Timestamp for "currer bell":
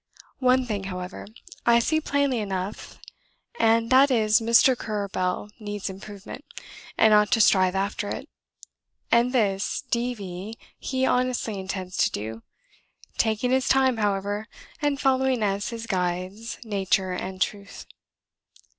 4.75-5.51